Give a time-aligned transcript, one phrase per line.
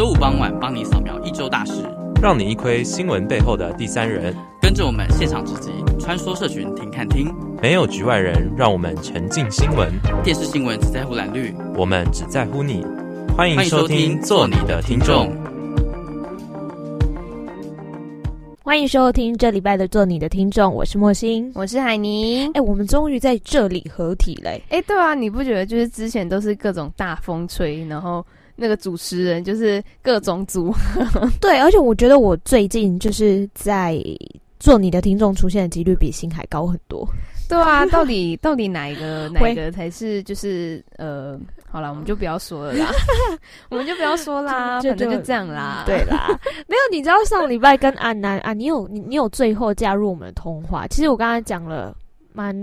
[0.00, 1.84] 周五傍晚帮你扫描一周大事，
[2.22, 4.34] 让你一窥新闻背后的第三人。
[4.58, 9.92] 跟着我们现场直击，穿梭社群听看听，没有局外人，让我们沉浸新闻。
[10.24, 12.82] 电视新闻只在乎蓝绿，我们只在乎你。
[13.36, 15.30] 欢迎收听，做你的听众。
[18.62, 22.50] 欢迎收听这礼拜的做你的听众，我是莫心，我是海宁。
[22.52, 24.62] 哎，我们终于在这里合体嘞！
[24.70, 28.24] 哎，对啊，你不觉得就是之前都是各种大风吹，然后
[28.60, 33.98] 那个主持人就是各种组合， 对，而且我觉得我最近就是在
[34.58, 37.08] 做你的听众出现的几率比星海高很多。
[37.48, 41.40] 对啊，到底到底哪一个 哪一个才是就是呃？
[41.72, 42.86] 好了，我们就不要说了啦，
[43.70, 45.84] 我们就不要说啦，反正就这样啦。
[45.86, 46.26] 对啦，
[46.66, 50.88] 没有，你知道上礼拜跟安南啊，你有你你有最后加入我们的通话。
[50.88, 51.96] 其实我刚才讲了
[52.32, 52.54] 蛮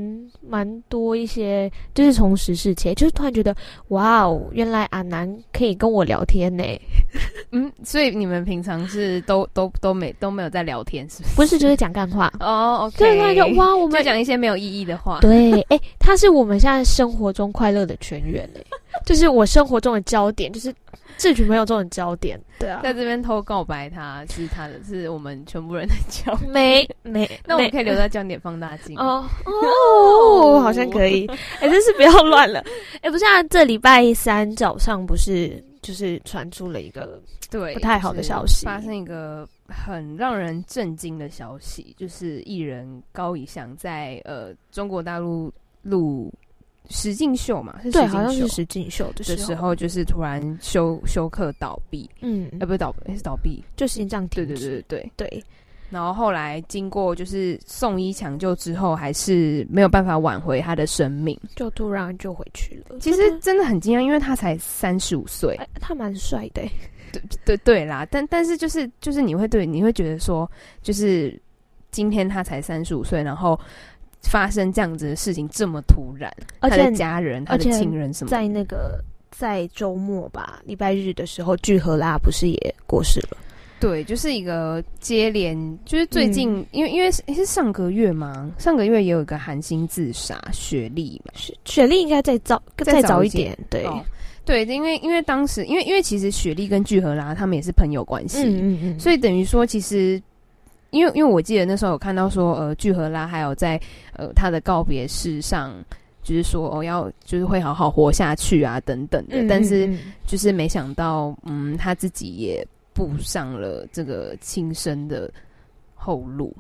[0.42, 3.56] 蛮多一些，就是从时事切，就是突然觉得
[3.90, 6.64] 哇哦，原来阿南可以跟我聊天呢。
[7.52, 11.36] 嗯，所以你们平常是都都都没都没有在聊天，是不是？
[11.36, 12.88] 不是，就是讲干话 哦。
[12.88, 15.20] OK，对对，就哇，我们讲一些没有意义的话。
[15.22, 18.62] 对，哎、欸，他是我们现在生活中快乐的泉源哎。
[19.06, 20.74] 就是我生活中的焦点，就是
[21.18, 22.40] 这群朋友中的焦点。
[22.60, 26.52] 对啊，在这边偷告白他，他是他的，是我们全部人的焦点。
[26.52, 31.28] 没没， 那我们可以留在焦点放大镜哦哦，好像可以。
[31.28, 32.60] 哎、欸，真是不要乱了。
[32.96, 45.54] 哎、欸，不是啊，这礼拜三早上不是就是传出了一个对不太好的消息，发生一个很让人震惊的消息，就是艺人高以翔在呃中国大陆
[45.84, 46.34] 录。
[46.90, 55.44] 实境秀嘛，对，好像是实境秀的时候，就是突然休休克倒闭，嗯，呃，不是倒闭，是倒闭，就心脏停止，对对对对对对。
[55.90, 62.98] 然后后来经过就是送医抢救之后，还是没有办法挽回他的生命，就突然就回去了。
[63.00, 66.62] 其实真的很惊讶，因为他才三十五岁，欸，他蛮帅的，
[67.12, 68.06] 对对对啦。
[68.12, 70.50] 但但是就是就是你会对你会觉得说，
[70.82, 71.40] 就是
[71.92, 73.60] 今天他才三十五岁，然后。
[74.24, 83.38] 发生这样子的事情这么突然，而且他的家人、他的亲人什么，在那个在周末吧，礼拜日的时候，聚合拉不是也过世了？
[83.80, 85.56] 对，就是一个接连，
[85.86, 94.04] 就是最近，嗯、因为因为是上个月嘛，上个月也有一个韩星自杀，雪莉嘛，雪雪莉应该再早再早一点，对、哦、
[94.44, 100.22] 对，因为因为当时，因为因为其实雪莉跟聚合拉他们也是朋友关系，嗯嗯嗯，所以等于说其实。
[100.98, 103.80] 因为因为我记得那时候有看到说，呃，聚合拉还有在
[104.14, 105.74] 呃他的告别式上，
[106.24, 109.90] 就是说哦要就是会好好活下去啊等等的，嗯、但是
[110.26, 115.32] 就是没想到，嗯，他自己也步上了这个轻生的
[115.94, 116.54] 后路，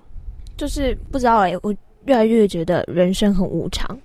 [0.55, 1.73] 就是不知道哎、欸，我
[2.05, 3.97] 越来越觉得人生很无常。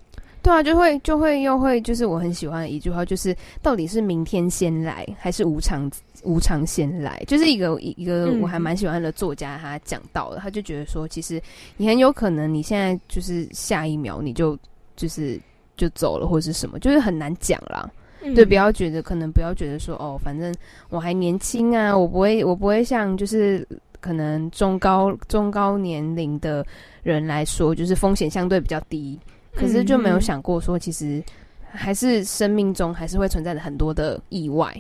[0.43, 3.33] 对啊，就会就会又会，就是我很喜欢的一句话，就是
[3.63, 5.89] 到底是明天先来，还是无常
[6.23, 7.23] 无常先来？
[7.27, 11.41] 就是一个一个我还蛮喜欢的作家，他讲到了，他就觉得说，其实
[11.77, 14.59] 你很有可能你现在就是下一秒你就
[14.97, 15.41] 就是
[15.77, 17.91] 就走了，或者是什么，就是很难讲啦。
[18.23, 20.55] 嗯、对，不要觉得可能不要觉得说哦，反正
[20.91, 23.67] 我还年轻啊，我不会我不会像就是
[24.01, 26.65] 可能中高中高年龄的
[27.03, 29.19] 人来说，就是风险相对比较低。
[29.55, 31.23] 可是就没有想过说，其实
[31.71, 34.73] 还是生命中还是会存在着很多的意外。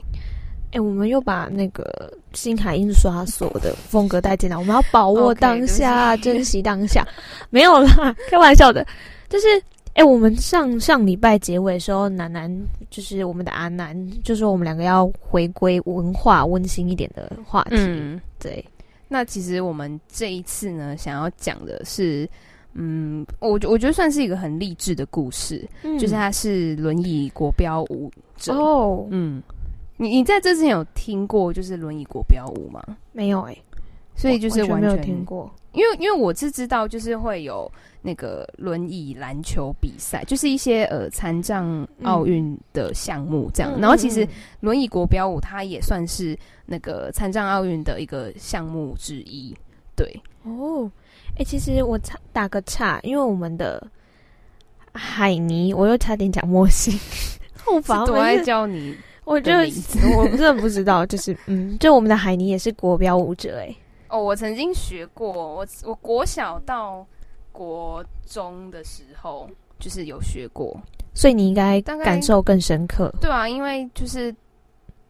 [0.72, 7.06] 哎、欸，我们又把那个星海印刷所的风格带进来，我们要把握当下，okay, 珍惜当下。
[7.50, 8.86] 没有啦，开玩笑的。
[9.28, 9.46] 就是，
[9.94, 12.50] 哎、欸，我们上上礼拜结尾的时候，楠楠
[12.90, 17.76] 就是我们的阿南，就说我们两个要回归文化温馨一点的话题。
[17.76, 18.64] 嗯，对。
[19.08, 22.28] 那其实我们这一次呢，想要讲的是。
[22.74, 29.06] 嗯，我我觉得算是一个很励志的故事，嗯、就是他是轮椅国标舞者哦。
[29.10, 29.42] 嗯，
[30.02, 32.82] 你你在这之前有听过就是轮椅国标舞吗？
[33.12, 33.62] 没有哎、欸，
[34.16, 35.48] 所以就是完全，没有听过。
[35.72, 37.70] 因为因为我是知道就是会有
[38.02, 43.72] 那个轮椅篮球比赛，就是一些呃残障奥运的项目这样。
[43.76, 44.26] 嗯、然后其实
[44.60, 46.36] 轮椅国标舞它也算是
[46.66, 49.56] 那个残障奥运的一个项目之一。
[49.94, 50.90] 对哦。
[51.36, 53.82] 哎、欸，其实我差打个岔，因为我们的
[54.92, 56.98] 海尼，我又差点讲莫西，
[57.64, 59.52] 后防我爱叫你，我就
[60.16, 63.74] 我真的不知道，就是嗯，就我们的海尼也是国标舞者哎。
[64.08, 67.06] 哦，我曾经学过，我我国小到
[67.50, 69.48] 国中的时候
[69.78, 70.78] 就是有学过，
[71.14, 73.12] 所以你应该感受更深刻。
[73.20, 74.34] 对啊，因为就是。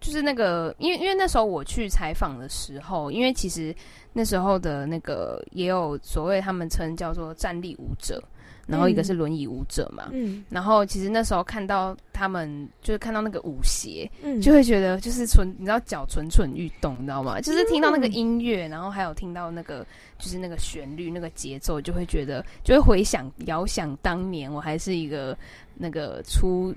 [0.04, 3.72] 就是那个，因为因为那时候我去采访的时候，因为其实
[4.12, 8.20] 那时候的那个也有所谓他们称叫做站立舞者，
[8.66, 10.08] 然后一个是轮椅舞者嘛。
[10.12, 17.40] 嗯，然后其实那时候看到他们，就是看到那个舞鞋，嗯，就会觉得就是纯，你知道脚蠢蠢欲动，你知道吗？
[17.40, 19.84] 就是听到那个音乐，然后还有听到那个
[20.18, 25.36] 就是那个旋律、那个节奏，就会觉得就会回想、遥想当年我还是一个
[25.74, 26.74] 那个初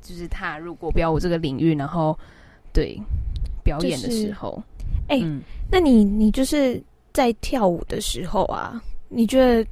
[0.00, 2.18] 就是踏入国标舞这个领域，然后
[2.72, 2.98] 对
[3.62, 4.62] 表演的时候，
[5.08, 6.82] 哎、就是欸嗯，那你你就是
[7.12, 9.68] 在跳舞的时候啊，你觉得？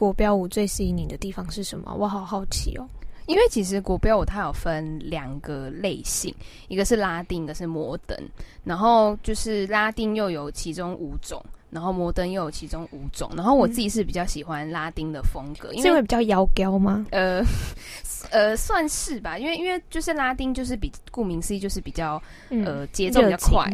[0.00, 1.94] 国标舞最吸引你的地方是什么？
[1.94, 2.88] 我好好奇哦。
[3.26, 6.34] 因为其实国标舞它有分两个类型，
[6.68, 8.18] 一个是拉丁，一个是摩登。
[8.64, 13.30] 然后就是拉丁又有其中五种，然后摩登又有其中五种。
[13.36, 17.06] 然后我自己是比较喜欢拉丁的风格，嗯、因为会比较妖娇吗？
[17.10, 17.44] 呃
[18.32, 19.38] 呃，算是吧。
[19.38, 23.70] 因为因为就是拉丁就是比顾名思义就是比较、嗯、呃节奏比较快，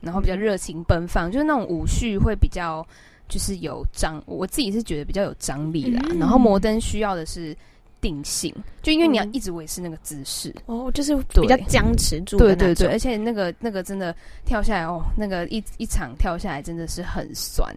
[0.00, 2.84] 然后比较热情奔放，就是那种舞序会比较。
[3.28, 6.02] 就是有张，我自己是觉得比较有张力啦。
[6.10, 7.56] 嗯、然后摩登需要的是
[8.00, 12.36] 定性，就因为你要一直维持那个姿势、嗯、哦，就是比较僵持住。
[12.36, 14.14] 对对对，而且那个那个真的
[14.44, 17.74] 跳下来哦，那个一一场跳下来真的是很酸。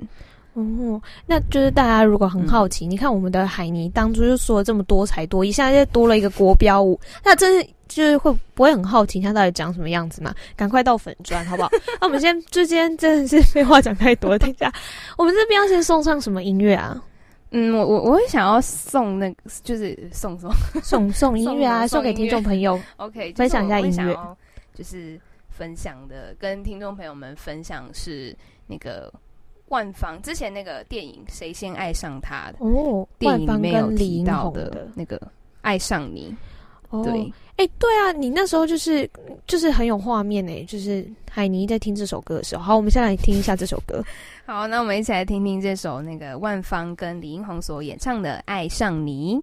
[0.53, 10.33] 哦，那就是大家如果很好奇，嗯、你看我们的海尼当初就说了这么多才多艺，现在又多了一个国标舞，那真是就是会不会很好奇他到底长什么样子嘛？
[10.55, 11.69] 赶快到粉砖好不好？
[11.99, 14.71] 那我们先，就今天真的是废话讲太多了，等一下
[15.17, 17.03] 我们这边要先送上什么音乐啊？
[17.51, 20.51] 嗯，我我我会想要送那个，就是送送
[20.81, 22.79] 送送音乐啊， 送给听众朋友。
[22.97, 24.17] OK，分享一下音乐，
[24.73, 28.35] 就是分享的，跟听众朋友们分享是
[28.67, 29.11] 那个。
[29.67, 35.17] 万芳之前那个电影《谁先爱上他》的哦，电影里面有提到的那个
[35.61, 36.29] 《爱上你》
[36.91, 37.03] 哦。
[37.03, 39.09] 对，哎、欸，对啊，你那时候就是
[39.47, 42.63] 就是很有画面哎，就是海尼在听这首歌的时候。
[42.63, 44.03] 好，我们先来听一下这首歌。
[44.45, 49.39] 好，那我们一起来听听这首那个万芳跟李英宏所演唱的《爱上你》。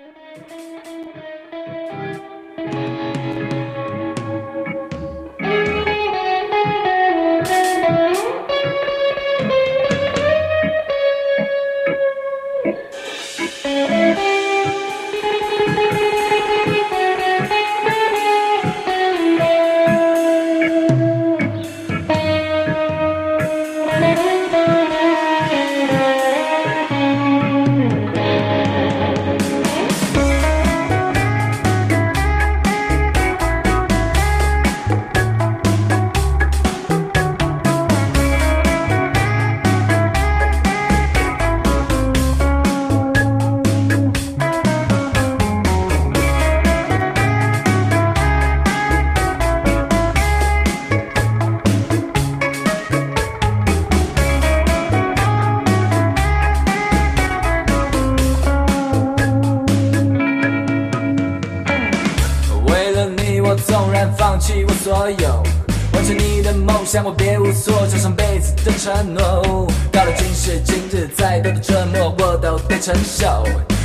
[66.98, 69.68] 想我别无所求，上辈子的承诺。
[69.92, 73.44] 到了今时今日，再多的折磨我都得承受。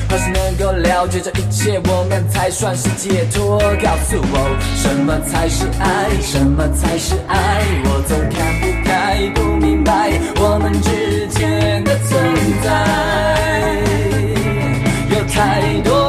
[0.10, 3.60] 何时能够了解这一切，我们才算是解脱？
[3.60, 6.10] 告诉我，什么才是爱？
[6.24, 7.62] 什么才是爱？
[7.86, 12.20] 我总看不开，不明白我们之间的存
[12.64, 12.68] 在，
[15.16, 16.03] 有太多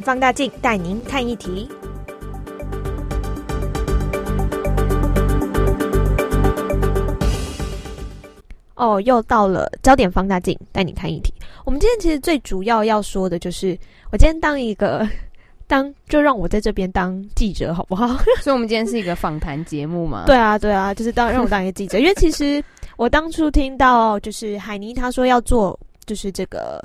[0.00, 1.68] 放大镜带您看一题。
[8.74, 11.34] 哦，又到了焦点放大镜带你看一题。
[11.66, 13.78] 我们今天其实最主要要说的就是，
[14.10, 15.06] 我今天当一个
[15.68, 18.08] 当，就让我在这边当记者好不好？
[18.40, 20.24] 所以，我们今天是一个访谈节目嘛？
[20.24, 22.64] 对啊，对啊，就是当让我当一个记者，因为其实
[22.96, 26.82] 我当初听到就是海尼他说要做，就是这个，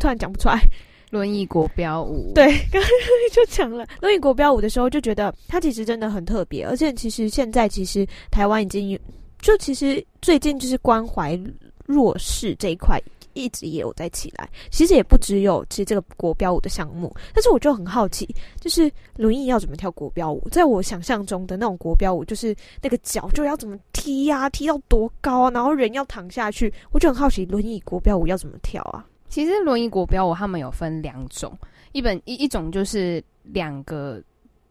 [0.00, 0.58] 突然讲不出来。
[1.10, 2.90] 轮椅国标舞，对，刚刚
[3.32, 8.98] 就讲了轮椅国标舞的时候，就觉得它其实真的很特别，而且其实现在其实台湾已经有，
[9.38, 11.38] 就其实最近就是关怀
[11.84, 13.00] 弱势这一块
[13.34, 14.48] 一直也有在起来。
[14.70, 18.28] 其实也不只有其实这个国标舞的项目，但是我就很好奇，
[18.60, 20.42] 就是轮椅要怎么跳国标舞？
[20.50, 29.06] 在我想象中的那种国标舞，就是那个脚就要怎么踢呀、啊，踢到多高啊，然后人要躺下去，我就很好奇轮椅国标舞要怎么跳啊？
[29.28, 31.56] 其实轮椅国标舞他们有分两种，
[31.92, 34.22] 一本一一种就是两个，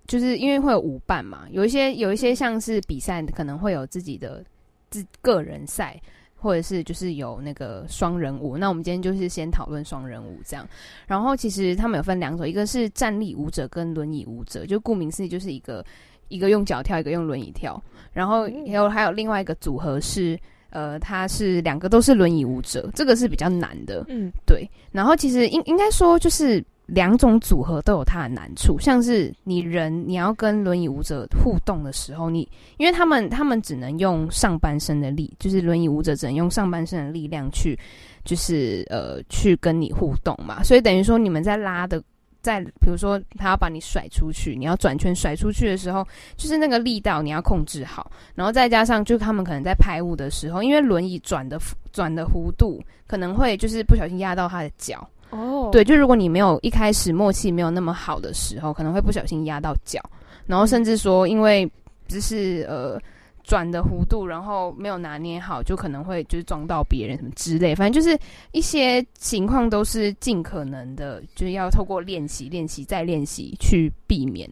[0.08, 4.44] 就是因为会有舞伴嘛，有一些有一些像是比赛可能会有自己的
[4.90, 6.02] 自个人赛，
[6.36, 8.58] 或者是就是有那个双人舞。
[8.58, 10.68] 那我们今天就是先讨论双人舞这样。
[11.06, 15.86] 然后其实他们有分两种，一个是站立舞者跟轮椅舞者，就顾名思义就是一个
[16.30, 17.82] 一个用脚跳，一个用轮椅跳。
[18.14, 20.40] 然后还有还有另外一个组合是。
[20.76, 24.04] 呃，他是两个都是轮椅舞者，这个是比较难的。
[24.10, 24.70] 嗯，对。
[24.92, 28.78] 然后其实应应该说，就是两种组合都有它的难处。
[28.78, 37.80] 像是你人你要跟轮椅舞者互动的时候，你因为他们他们只能用上半身的力，就是轮椅舞者只能用上半身的力量去，
[38.26, 40.62] 就是呃去跟你互动嘛。
[40.62, 42.04] 所以等于说你们在拉的。
[42.46, 46.06] 在比如说，他要把你甩出去，你要转圈甩出去的时候，
[46.38, 51.60] 就是那个力道你要控制好，然后再加上，就他们可能在拍舞的时候，因为轮椅转的
[51.92, 54.98] 转的弧度可能会就是不小心压到他的脚
[55.32, 55.72] 哦，oh.
[55.72, 60.00] 对，就如果你没有一开始默契没有那么好的时候，可能会不小心压到脚，
[60.46, 61.68] 然后甚至说，因为
[62.08, 63.02] 就是呃。
[63.46, 68.18] 转的弧度，然后没有拿捏好，就可能会就是撞到别人什么之类，反正就是
[68.52, 74.50] 一些情况都是尽可能的，就是要透过练习、练习再练习去避免。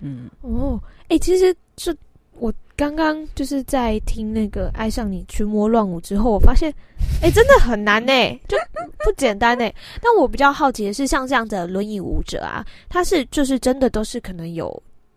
[0.00, 1.96] 嗯，哦，哎、其实是
[2.34, 6.72] 我刚刚就是在听那个《爱上你群魔乱舞》之后，我发现，
[7.22, 8.12] 哎、真的很难呢，
[8.46, 8.56] 就
[8.98, 9.68] 不简单呢。
[10.02, 14.70] 但我比较好奇的是，像这样的轮椅舞者啊，他是就是真的都是可能有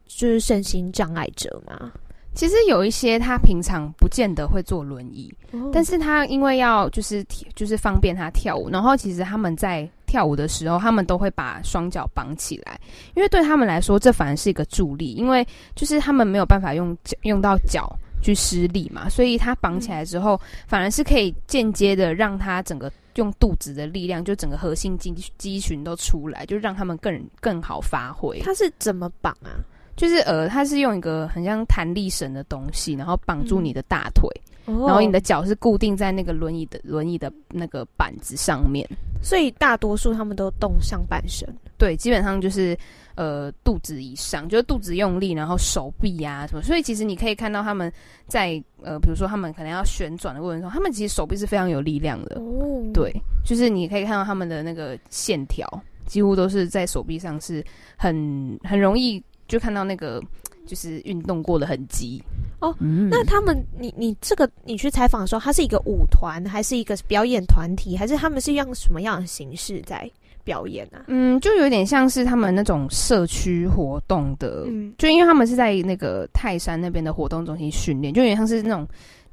[0.08, 1.91] 就是身心障碍者吗？
[2.33, 7.23] 其实有一些他平常不见得会坐轮椅，哦，但是他因为要就是
[7.55, 12.79] 就是方便他跳舞，然后其实他们在跳舞的时候，他们都会把双脚绑起来，
[13.15, 15.45] 因为对他们来说这反而是一个助力，因为
[15.75, 28.39] 就是他们没有办法用脚用到脚去施力嘛，所以他绑起来之后，反而是可以间接的让他整个用肚子的力量，就整个核心肌肌群都出来，就让他们更更好发挥。
[28.39, 29.59] 他是怎么绑啊？
[29.95, 34.29] 就是呃，它是用一个很像弹力绳的东西，然后绑住你的大腿，
[34.65, 38.88] 然后你的脚是固定在那个轮椅的轮椅的那个板子上面，
[39.21, 41.48] 所以大多数他们都动上半身。
[41.77, 42.77] 对，基本上就是
[43.15, 46.62] 呃肚子以上，就是肚子用力，然后手臂呀、啊、什么。
[46.62, 47.91] 所以其实你可以看到他们
[48.27, 52.39] 在呃，比如说他们可能要旋转的过程中，他们其实手臂是非常有力量的。
[52.39, 53.12] 哦，对，
[53.43, 55.67] 就是你可以看到他们的那个线条，
[56.05, 57.63] 几乎都是在手臂上是
[57.98, 59.21] 很很容易。
[59.51, 60.24] 就看到那个
[60.65, 62.24] 就是运动过的痕迹
[62.60, 62.74] 哦。
[62.79, 70.10] 那他们，你你这个你去采访的时候，他是一个舞团，还是一个表演团体，还是他们是用什么样的形式在
[70.46, 71.03] 表演啊？
[71.08, 78.88] 嗯，就有点像是他们那种社区活动的，嗯，就因为他们是在那个泰山那边的活动中心训练，就有点像是那种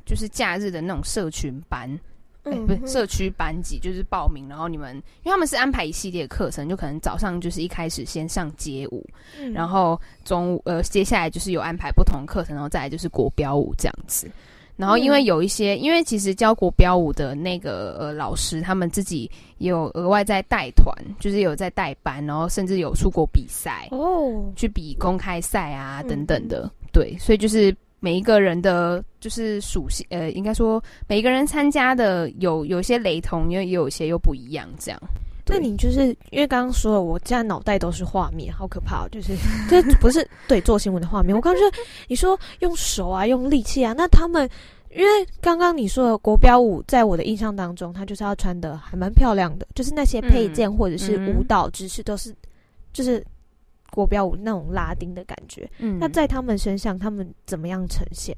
[0.04, 1.88] 就是假日的那种社群班。
[2.44, 9.06] 欸、不是社区班级，就是报名，然后你们，因为他们是安排一系列课程，就可能早上就是一开始先上街舞，
[9.38, 14.30] 嗯、然后中午呃接下来就是有安排不同课程，然后再来就是国标舞这样子。
[14.76, 27.76] 然后因为有一些，嗯、因为其实教国标舞的那个呃老师，他们自己也有额外在带团，就是有在带班，然后甚至有出国比赛哦，去比公开赛啊等等的，嗯、对，所以就是。
[28.00, 35.00] 每一个人的就是属性，呃，应该说每一个人参加的有有些雷同，因为也有些又不一样，这样。
[35.50, 39.08] 那你就是因为刚刚说了，我现在脑袋都是画面，好可怕哦！
[39.10, 39.34] 就是
[39.68, 41.34] 这不是对做新闻的画面。
[41.34, 41.72] 我刚刚说
[42.06, 44.48] 你说用手啊，用力气啊，那他们
[44.94, 52.34] 因为刚刚你说的国标舞，在我的印象当中，他就是要穿的还蛮漂亮的，就是那些配件或者是舞蹈姿势都是，
[52.92, 53.24] 就是。
[53.90, 58.36] 国标舞那种拉丁的感觉，嗯，那在他们身上，他们怎么样呈现？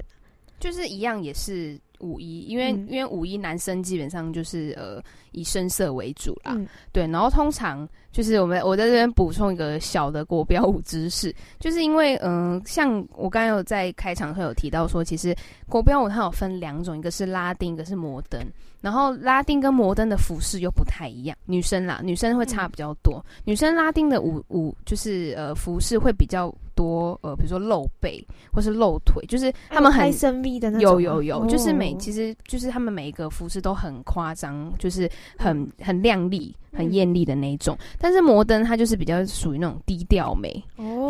[0.61, 5.01] 就是一样也是五一，因为、嗯、因为五一男生基本上就是呃
[5.31, 15.35] 以深色为主啦，嗯、对，然后通常就是我们我在这边补充一个小的国标舞知识，就是因为嗯、呃，像我刚刚有在开场会有提到说，其实
[15.67, 18.39] 国标舞它有分两种，一个是拉丁，一个是摩登，
[18.81, 26.53] 然后拉丁跟摩登的服饰又不太一样，女生啦，女生会差比较多，嗯、女生拉丁的舞舞就是呃服饰会比较。
[26.81, 30.93] 多呃，比如说露背或是露腿，就是他们很深 V 的那种。
[30.93, 37.77] 有有有，就是每其实就是他们每一个服饰都很夸张，就是很很亮丽、很艳丽的那种。
[37.99, 40.51] 但是摩登它就是比较属于那种低调美，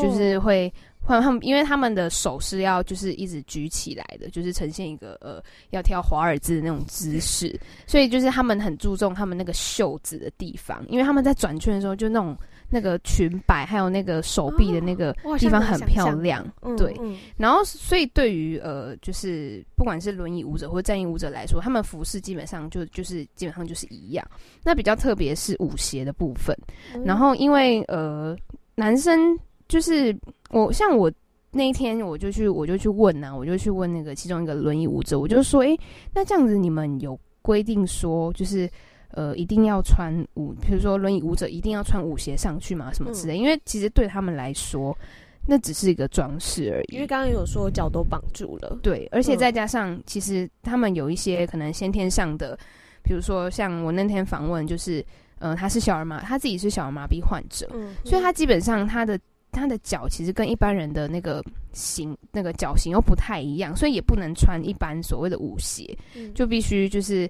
[0.01, 7.57] 就是会换他们，因为他们的手是要就是一直举起来的，就是呈现一个呃要跳华尔兹的那种姿势，
[7.87, 12.37] 所以就是他们很注重他们那个袖子的地方，因为他们在转圈的时候就那种。
[12.73, 16.93] 那个裙摆还有那个手臂的那个地方很漂亮，哦、对。
[17.01, 24.25] 嗯嗯、然后，所以对于呃，就是不管是轮椅舞者或站立舞者来说，他们服饰基本上就就是基本上就是一样。
[24.63, 26.57] 那比较特别是舞鞋的部分。
[26.95, 28.33] 嗯、然后，因为呃，
[28.75, 30.17] 男生就是
[30.49, 31.11] 我像我
[31.51, 35.77] 那一天我就去我就去问呐、啊，我就去问那个其中一个轮椅舞者，我就说，诶，
[36.13, 38.69] 那这样子你们有规定说就是。
[39.13, 43.35] 呃，一定要穿舞，比如说轮椅舞者一定要穿舞鞋上去嘛，什么之类。
[43.35, 44.97] 嗯、因为其实对他们来说，
[45.45, 46.95] 那只是一个装饰而已。
[46.95, 52.57] 因为刚刚有说脚都绑住了，对，而且再加上，嗯、其实他们有一些可能先天上的，
[53.03, 55.05] 比如说像我那天访问，就是
[55.39, 59.19] 呃，他是小儿麻，他自己是小儿麻痹患者，嗯、所以他基本上他的
[59.51, 61.43] 他的脚其实跟一般人的那个
[61.73, 67.29] 型那个脚型又不太一样，所以也不能穿一般所谓的舞鞋，嗯、就必须就是。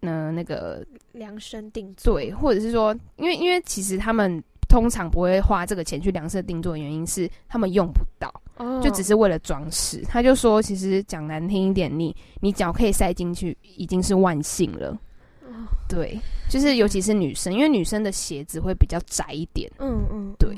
[0.00, 10.02] 那那个量身定做，对，或者是说，因为因为其实他们通常不会花这个钱去量身定做的原因是他们用不到，哦，就只是为了装饰。
[10.08, 14.98] 他就说，其实讲难听一点，你你脚可以塞进去已经是万幸了。
[15.42, 16.18] 哦，对，
[16.50, 19.70] 就是尤其是女生，因为女生的鞋子会比较窄一点。
[19.78, 20.56] 嗯嗯，嗯对。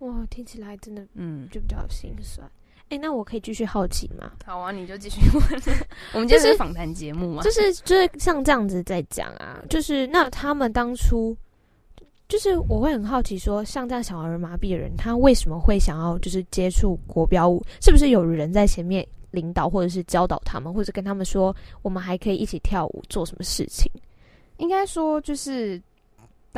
[0.00, 2.48] 哇，听起来真的，嗯，就比较心酸。
[2.90, 4.32] 哎、欸，那我可以继续好奇吗？
[4.46, 5.62] 好啊，你就继续问。
[6.14, 11.36] 我们这是访谈节目嘛，就是就是像这样子在讲啊，就是那他们当初，
[12.28, 17.62] 就是我会很好奇说，像这样小儿麻痹的人，他为什么会想要就是接触国标舞？
[17.82, 23.92] 是不是有人在前面领导，或者是教导他们，或者跟他们说，我们还可以一起跳舞，做什么事情？
[24.56, 25.80] 应该说就是。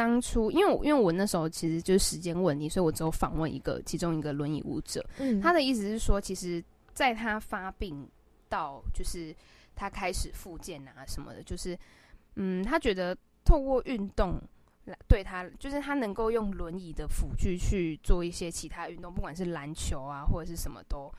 [0.01, 5.05] 当初，因为我因为我那时候其实就是时间问题，所以我只有访问一个其中一个轮椅舞者。
[5.19, 8.09] 嗯，他的意思是说，其实在他发病
[8.49, 9.37] 到就是
[9.77, 11.79] 他开始复健啊什么的，就是
[12.37, 14.41] 嗯，他觉得透过运动
[14.87, 21.13] 来对他，就是他能够用轮椅的辅具去做一些其他运动，不管是篮球啊或者是什么都，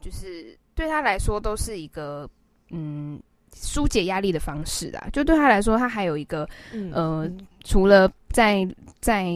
[0.00, 2.30] 就是对他来说都是一个
[2.70, 3.20] 嗯。
[3.54, 7.30] 疏解压力的方式啦，就对他来说，他还有一个，嗯、呃，
[7.64, 8.66] 除了在
[9.00, 9.28] 在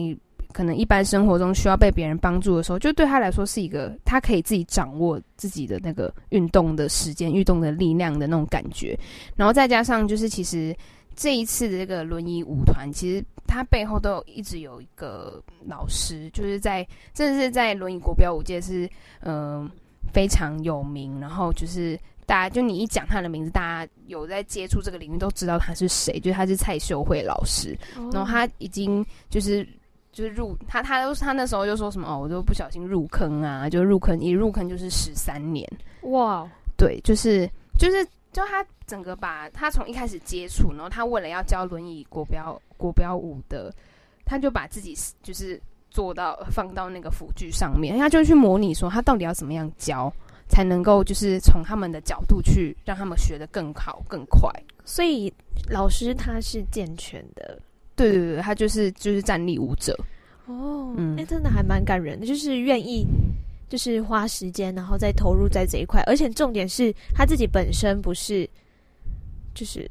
[0.51, 8.97] 可能一般生活中需要被别人帮助的时候，就对他来说是一个他可以自己掌握自己的那个运动的时间、运动的力量的那种感觉。
[9.35, 10.75] 然后再加上，就是其实
[11.15, 19.71] 这一次的这个轮椅舞团，其实他背后都有一直有一个老师，就是在这是在轮椅国标舞界是嗯、呃、
[20.13, 21.99] 非常有名，然后就是。
[22.25, 27.77] 大家就你一讲他的名字，大家有在接触这个领域都知道他是谁，就是他是蔡秀慧老师。
[27.95, 29.67] 哦、然后他已经就是
[30.11, 35.69] 就是入他他都他那时候就说什么哦，我都不小心入坑啊，就入坑一入坑就是十三年
[36.01, 43.73] 哇，对，就是就是就他整个把他从一开始接触，然后他为了要教轮椅国标国标舞的，
[44.25, 45.61] 他就把自己就是
[45.91, 50.11] 做到放到那个辅具上面，他就去模拟说他到底要怎么样教。
[50.47, 54.49] 才能够就是从他们的角度去让他们学得更好更快，
[54.85, 55.33] 所以
[55.69, 57.59] 老师他是健全的，
[57.95, 59.97] 对对对，他就是就是站立舞者
[60.45, 63.05] 哦，嗯，那、欸、真的还蛮感人的，就是愿意
[63.67, 68.47] 就是花时间然后再投入在这一块，而且重点是他自己本身不是，
[69.55, 69.89] 就是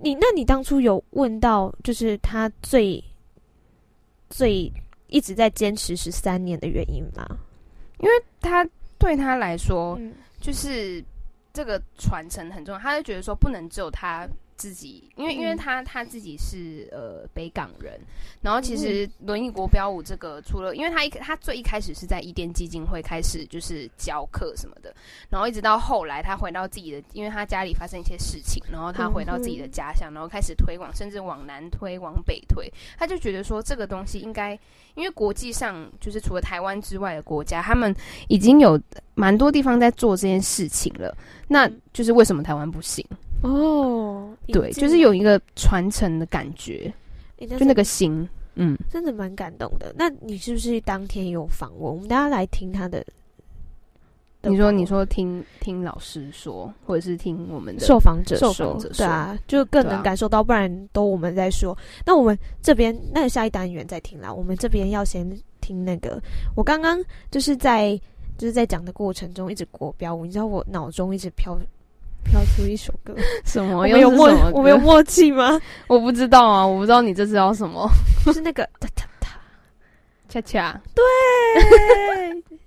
[0.00, 3.02] 你，那你当初有问到就是他最
[4.30, 4.72] 最
[5.08, 7.26] 一直在坚持十三年的原因吗？
[7.98, 8.66] 因为他。
[8.98, 11.02] 对他来说，嗯、就是
[11.52, 12.78] 这个传承很重要。
[12.80, 14.26] 他就觉得说，不能只有他
[14.58, 17.98] 自己，因为因为他他自己是呃北港人，
[18.42, 24.92] 然后其实轮椅国标舞这个，除了因为他一他最一开始是在伊甸基金会开始就是教课什么的，
[25.30, 32.68] 然后一直到后来他回到自己的，因为他家里发生一些事情，然后他回到自己的家乡，然后开始推广，甚至往南推，往北推，
[32.98, 34.58] 他就觉得说这个东西应该，
[34.96, 37.94] 因为国际上就是除了台湾之外的国家，他们
[38.26, 38.80] 已经有
[39.14, 41.16] 蛮多地方在做这件事情了，
[41.46, 43.06] 那就是为什么台湾不行？
[43.42, 46.92] 哦，对，就是有一个传承的感觉，
[47.38, 49.94] 欸、就那个心，嗯，真的蛮感动的。
[49.96, 51.94] 那你是不是当天有访问？
[51.94, 53.04] 我们大家来听他的。
[54.42, 60.44] 你说，你说听听老师说，或者是听我们的受访者说，受访者说，对啊，就更能感受到。
[60.44, 64.32] 不然都我们在说，那我们这边那个下一单元再听啦。
[64.32, 65.28] 我们这边要先
[65.60, 66.22] 听那个，
[66.54, 68.00] 我刚刚就是在
[68.38, 71.58] 就是在讲的过程中一直国标舞，你知道我脑中一直飘。
[72.24, 73.78] 飘出一首歌， 什么？
[73.78, 75.60] 我没有默，我们有默契吗？
[75.88, 77.88] 我不知道啊，我不知道你这是要什么？
[78.24, 79.28] 就是那个哒哒哒，
[80.28, 80.80] 恰恰。
[80.94, 81.04] 对，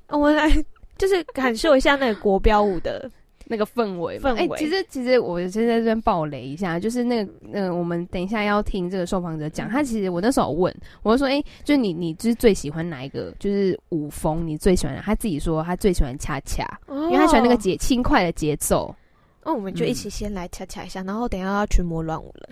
[0.09, 0.49] 我们来
[0.97, 3.09] 就是感受一下那个国标舞的
[3.45, 4.19] 那个氛围。
[4.19, 4.57] 氛围、欸。
[4.57, 13.31] 其实其实我先在这边爆雷一下，就是那个嗯、呃，我们等一下要听这个受访者讲，他其实我那时候问，我就说，哎、欸，就是你你就是最喜欢哪一个？
[13.37, 14.99] 就是舞风你最喜欢？
[15.03, 18.93] 他自己说他最喜欢恰恰，哦、因为他喜欢那个节轻快的节奏。
[19.43, 22.49] 那、哦、我们就一起先来恰恰一下，嗯、然后等一下要群魔乱舞了。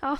[0.00, 0.18] 好。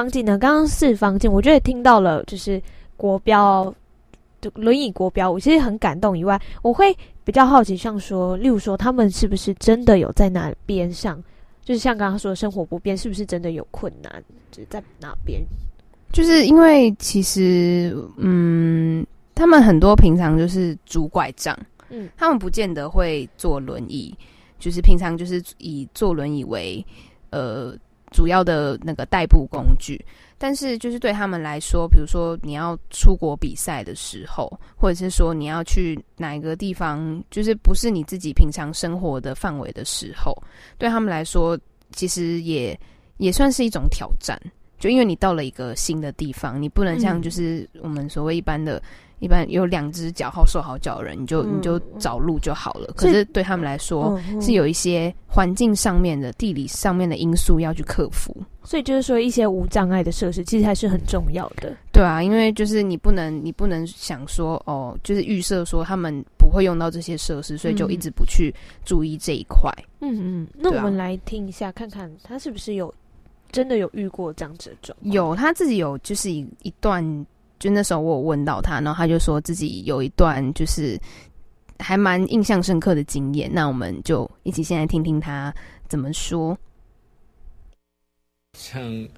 [0.00, 0.38] 方镜呢？
[0.38, 2.60] 刚刚四方镜，我觉得听到了，就是
[2.96, 3.72] 国标，
[4.40, 6.18] 就轮椅国标，我其实很感动。
[6.18, 11.22] 以外，我会比较好奇，像说，例如说，他们是不是真的有在那边上？
[11.62, 14.24] 就是像刚刚说的生活不便，是不是真的有困难？
[14.50, 15.42] 就是在哪边？
[16.12, 21.56] 就是因为其实，嗯，他们很多平常就是拄拐杖，
[21.90, 24.16] 嗯，他们不见得会坐轮椅，
[24.58, 26.82] 就是平常就是以坐轮椅为
[27.28, 27.74] 呃
[28.10, 30.04] 主要的那个代步工具。
[30.38, 40.34] 但是就是对他们来说，比如说你要出国比赛的时候，或者是说你要去哪一个地方，就是不是你自己平常生活的范围的时候，
[40.78, 41.58] 对他们来说，
[41.92, 42.78] 其实也
[43.18, 44.40] 也算是一种挑战。
[44.80, 48.82] 就因为你到了一个新的地方，你不能像就是我们所谓一般的、嗯、
[49.20, 52.90] 一般有两只脚好手好脚的人，你就、嗯、你就找路就好了。
[52.96, 58.34] 可是对他们来说，是有一些环境上面的、地理上面的因素要去克服。
[58.62, 61.74] 所以就是说，一些无障碍的设施其实还是很重要的。
[61.92, 69.70] 对啊，因为就是你不能，你不能想说哦，就是预设说他们不会用到这些设施，所以就一直不去注意这一块。
[70.00, 72.92] 嗯嗯，那我们来听一下，看看他是不是有。
[73.52, 75.12] 真的有遇过这样子的状况？
[75.12, 77.26] 有，他自己有，就是一一段，
[77.58, 80.96] 就那时候我有问到他，然后他就说自己有一段，就是
[81.78, 83.50] 还蛮印象深刻的经验。
[83.52, 85.52] 那我们就一起先来听听他
[85.88, 86.56] 怎么说。
[88.56, 89.08] 像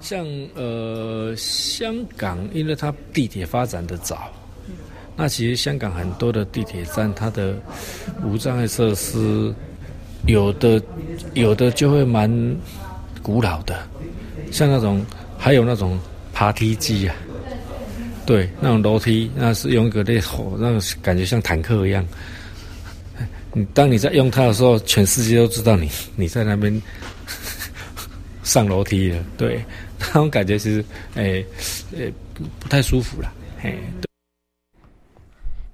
[0.00, 4.30] 像呃，香港，因为它地铁发展的早，
[4.66, 4.74] 嗯，
[5.16, 7.54] 那其实香港很多的地铁站，它的
[8.24, 9.54] 无障碍设施
[10.26, 10.82] 有的
[11.34, 12.30] 有的就会蛮。
[13.24, 13.88] 古老的，
[14.52, 15.02] 像那种，
[15.38, 15.98] 还有那种
[16.34, 17.16] 爬梯机啊，
[18.26, 22.06] 对，那种楼梯，那是用一个烈火，那种感觉像坦克一样。
[23.54, 26.82] 你当你在用它的时候，全世界都知道你你在那边
[28.44, 29.64] 上楼梯了，对，
[29.98, 30.84] 那种感觉其实，
[31.14, 31.46] 哎、欸，
[31.92, 32.12] 呃、欸，
[32.60, 34.06] 不太舒服了，嘿，对。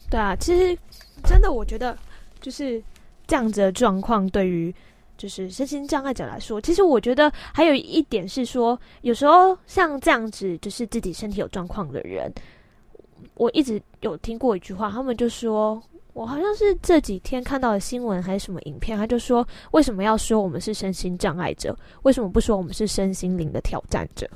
[0.09, 0.79] 对啊，其实
[1.25, 1.99] 真的，我觉得
[2.41, 2.81] 就是
[3.27, 4.73] 这样子的状况，对于。
[5.21, 12.33] 就是身心障碍者来说，其实我觉得还有一点是说，有时候像这样子，就是自己身体有状况的人，
[13.35, 15.79] 我一直有听过一句话，他们就说，
[16.15, 21.77] 我好像是这几天看到的新闻还是什么影片，他就说，为什么要说我们是身心障碍者？
[22.05, 24.27] 为什么不说我们是身心灵的挑战者？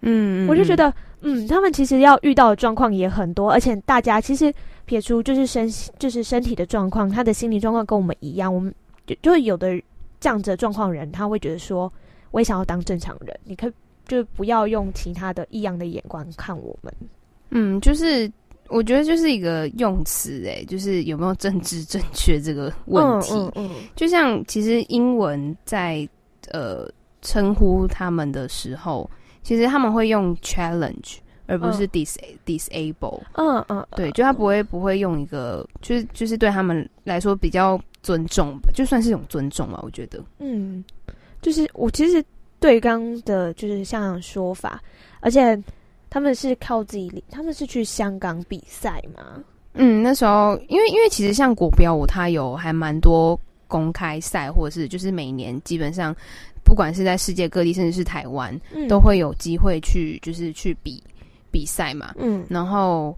[0.00, 4.50] 嗯，我就觉得，嗯，他们其实要遇到的状况也很多，而且大家其实
[4.86, 8.74] 撇除就是身就是身体的状况，他的心理状况跟我们一样，我们
[9.06, 9.78] 就就有的。
[10.24, 11.92] 这样子的状况人，他会觉得说，
[12.30, 13.38] 我也想要当正常人。
[13.44, 13.72] 你可以
[14.08, 16.90] 就不要用其他的异样的眼光看我们。
[17.50, 18.32] 嗯，就是
[18.68, 23.34] 我觉得就是一个用词，哎，就是有没有政治正确这个问题。
[23.34, 23.70] 嗯嗯，嗯。
[23.94, 26.08] 就像其实英文在
[26.52, 29.10] 呃称呼他们的时候，
[29.42, 33.20] 其实他们会用 challenge 而不是 dis disable。
[33.34, 37.80] 嗯嗯，对，就他不会不会用一个，就是就是对他们来说比较。
[38.04, 40.22] 尊重吧，就算是一种尊重嘛，我觉得。
[40.38, 40.84] 嗯，
[41.40, 42.22] 就是我其实
[42.60, 44.78] 对刚的，就是像说法，
[45.20, 45.58] 而且
[46.10, 49.42] 他们是靠自己，他们是去香港比赛嘛。
[49.72, 56.14] 嗯，那时候因为因为其实像国标舞，它有还蛮多公开赛，或者是就是每年基本上
[56.62, 61.02] 不管是在世界各地，甚至是台湾，嗯，都会有机会去就是去比
[61.54, 62.12] 比赛嘛。
[62.18, 63.16] 嗯，然后。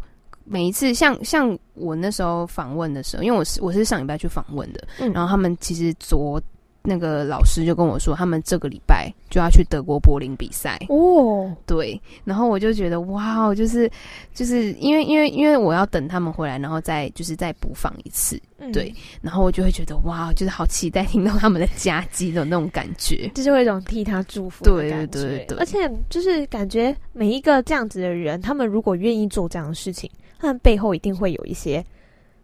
[0.49, 6.41] 每一次像像我那时候访问的时候，因为我是我是上礼拜去访问的，嗯，然后他们其实昨
[6.87, 10.79] 那个老师就跟我说，他们这个礼拜就要去德国柏林比赛。
[10.89, 13.91] 哦，对，然后我就觉得哇，就是
[14.33, 30.11] 就是因为因为因为我要等他们回来，然后再就是再补访一次，嗯，对，然后我就会觉得哇，就是好期待听到他们的佳绩的那种感觉，就是会有一种替他祝福的感觉，对对对对，而且就是感觉每一个这样子的人，他们如果愿意做这样的事情。
[30.39, 31.83] 他们背后一定会有一些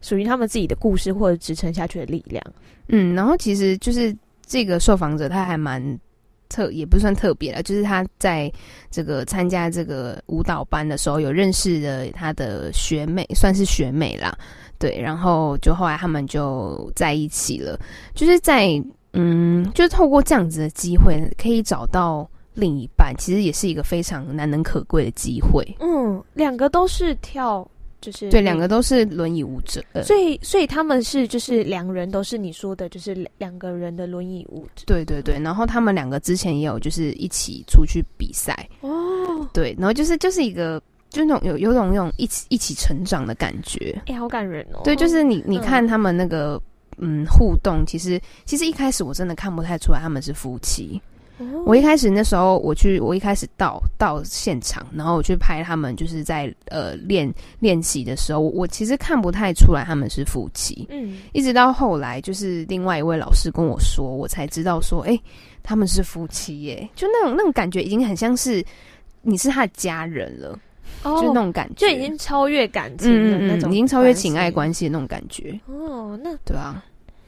[0.01, 2.43] 属于他们自己的故事或者支撑下去的力量。
[2.89, 4.17] 嗯，然后其实就是
[4.53, 5.83] 这个受访者他还蛮
[6.51, 8.53] 特，也不算特别了，就是他在
[8.91, 14.37] 这个参加这个舞蹈班的时候，有认识了他的学妹，算是学妹啦。
[14.79, 17.81] 对，然后就后来他们就在一起了。
[18.15, 18.69] 就是在
[19.15, 25.67] 嗯，就是透过这样子的机会，可以找到另一半，其实也是一个非常难能可贵的机会。
[25.81, 27.67] 嗯，两个都是跳。
[28.03, 34.83] 就是对，两个都是轮椅舞者，所以所以他们是就是两人都是你说的，就是两个人的轮椅舞者。
[34.85, 44.81] 对对对，然后他们两个之前也有就是一起出去比赛哦，对，然后就是就是一个就那种有有种那种一起一起成长的感觉，哎、欸，好感人哦。
[44.83, 46.61] 对，就是你你看他们那个
[46.99, 51.01] 嗯，嗯互动，其实其实一开始我真的看不太出来他们是夫妻。
[51.65, 60.87] 我一开始那时候我去，我一开始到到现场，然后我去拍他们，就是在呃练练习的时候，我，我其实看不太出来他们是夫妻。
[60.91, 65.23] 嗯，一直到后来，就是另外一位老师跟我说，我才知道说，哎、欸，
[65.63, 68.65] 他们是夫妻耶，就那种那种感觉，已经很像是
[69.23, 70.59] 你是他的家人了，
[71.05, 75.59] 哦、就那种感觉，就已经超越感情的那种、嗯嗯，已经超越情爱关系的那种感觉。
[75.67, 76.83] 哦，那对啊。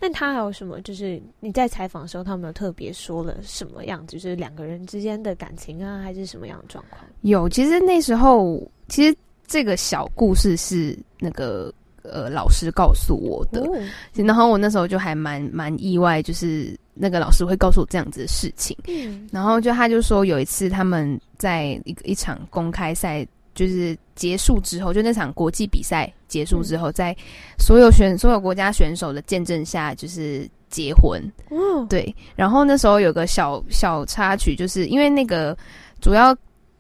[0.07, 0.79] 那他还有什么？
[0.83, 4.19] 就是你在采访的时候，他们有特别说了什么样子？
[4.19, 7.01] 就是两个人之间的感情啊，还是什么样的状况？
[7.23, 13.73] 有，其实那时候，其实这个小故事是那个呃老师告诉我的，哦、
[14.13, 18.77] 然后我那时候就还蛮蛮意外，就是那个老师会告诉我这样子的事情。
[18.87, 23.27] 嗯，然后就他就说有一次他们在一个一场公开赛。
[23.55, 27.17] 就是结束之后，就那场国际比赛结束之后，在
[27.59, 31.23] 所有选所有国家选手的见证下，就是结婚。
[31.51, 32.15] 哦，对。
[32.35, 35.57] 然后那时候有个小小插曲，就是因为那个
[36.01, 36.37] 主要。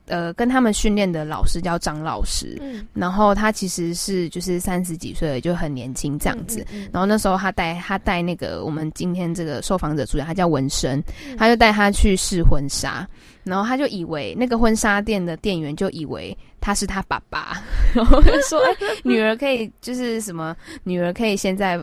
[0.06, 6.60] 呃，跟他们训练的老师叫张老师，嗯，然后他其实是就是三十几岁，就很年轻这样子。
[6.70, 13.08] 嗯嗯嗯，然后那时候他带他带那个我们今天这个受访者主角，他叫文生，嗯，他就带他去试婚纱，
[13.44, 17.62] 然后他就以为那个婚纱店的店员就以为他是他爸爸，
[17.94, 21.82] 然后就说：“哎，女儿可以就是什么，女儿可以现在。”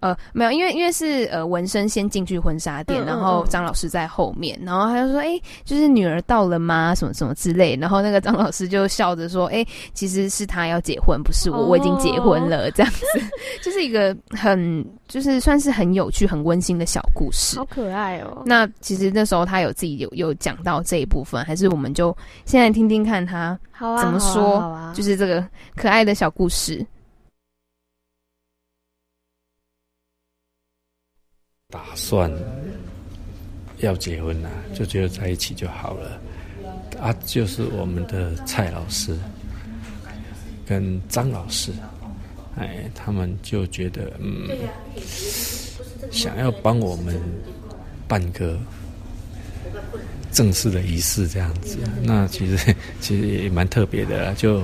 [0.00, 6.94] 呃，没有，因为因为是呃纹身先进去婚纱店，嗯嗯嗯，然后张老师在后面，然后他就说，哎、欸，就是女儿到了吗？
[6.94, 13.04] 什么什么之类，然后那个张老师就笑着说，哎、欸，其实是他要结婚，不是我，哦、我已经结婚了，这样子，
[13.62, 18.42] 就是一个很就是算是很有趣、很温馨的小故事，好可爱哦。
[18.46, 26.86] 那其实那时候他有自己有有讲到这一部分，还是我们就现在听听看他怎么说，啊啊啊，就是这个可爱的小故事。
[31.70, 32.32] 打算
[33.80, 36.18] 要结婚了，就觉得在一起就好了。
[36.98, 39.14] 啊，就是我们的蔡老师
[40.64, 41.70] 跟张老师，
[42.56, 44.48] 哎，他们就觉得嗯，
[46.10, 47.20] 想要帮我们
[48.08, 48.58] 办个
[50.32, 51.76] 正式的仪式这样子。
[52.02, 54.62] 那其实 其实也蛮特别的啦，就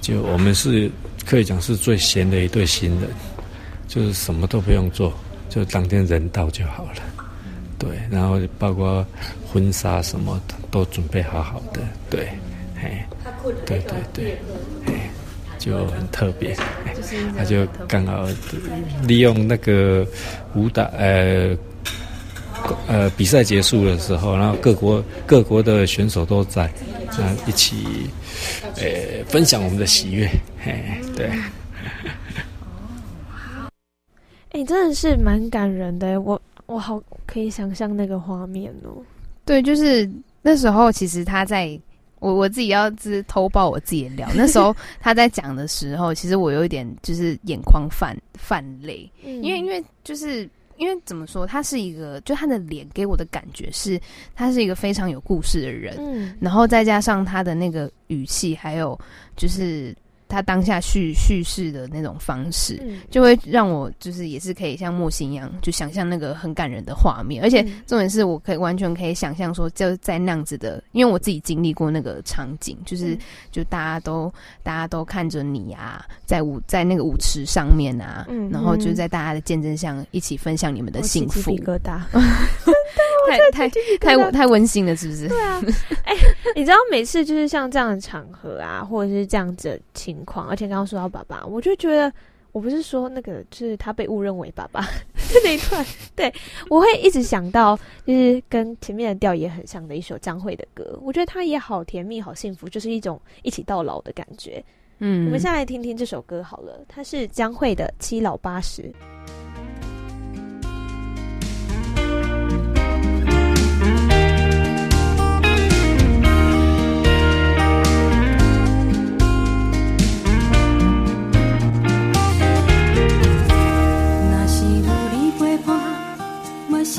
[0.00, 0.88] 就我们是
[1.26, 3.10] 可以讲是最闲的一对新人，
[3.88, 5.12] 就是什么都不用做。
[5.50, 7.02] 就当天人到就好了，
[7.76, 9.04] 对，然后包括
[9.52, 12.28] 婚纱什么的都准备好好的，对，
[12.80, 12.88] 嘿，
[13.66, 14.38] 对对对，
[14.86, 15.10] 哎，
[15.58, 16.56] 就很特别，
[17.36, 18.26] 他就刚好
[19.02, 20.06] 利用那个
[20.54, 21.56] 舞蹈，呃，
[22.86, 26.70] 呃，比赛结束的时候，然后各国各国的选手都在，
[27.18, 28.08] 那一起，
[28.76, 30.30] 呃，分享我们的喜悦，
[30.62, 30.80] 嘿，
[31.16, 31.28] 对。
[34.52, 38.90] 哎、欸，真的是蛮感人的，我我好可以想象那个画面哦。
[39.44, 40.10] 对，就是
[40.42, 41.78] 那时候，其实他在
[42.18, 44.28] 我我自己要自偷爆我自己的料。
[44.34, 50.48] 那时候 他在讲的时候，其实我有一点就是眼眶泛泛泪，嗯，因为因为就是
[50.78, 54.00] 因为怎么说，他是一个，就他的脸给我的感觉是，
[54.34, 58.98] 他是一个非常有故事的人，嗯，然后再加上他的那个语气，还有
[59.36, 59.94] 就是。
[60.30, 67.42] 他当下叙叙事的那种方式，就会让我就是也是可以像莫心一样，就想象那个很感人的画面。
[67.42, 73.18] 而且重点是我可以完全可以想象说，就在那样子的，因为我自己经历过那个场景，就是
[73.50, 81.50] 就大家都大家都看着你啊，在舞在那个舞池上面啊，然后就在大家的见证下一起分享你们的幸福。
[81.60, 82.00] 疙瘩，
[83.28, 83.68] 太太
[83.98, 85.28] 太太温馨了，是不是？
[85.28, 85.60] 对啊，
[86.04, 89.80] 哎、欸， 你知道每次就是像这样的场合啊，或者是这样子的
[90.26, 90.42] 情。
[90.44, 92.12] 而且刚刚说到爸爸，我就觉得
[92.52, 94.84] 我不是说那个，就是他被误认为爸爸
[95.44, 95.84] 那一段，
[96.16, 96.32] 对，
[96.68, 104.62] 我会一直想到，就是跟前面的调也很像的一首张惠的歌，我觉得他也好甜蜜，好幸福，就是一种一起到老的感觉。
[104.98, 108.82] 嗯，我们现在来听听这首歌好了，它是江蕙的《七老八十》。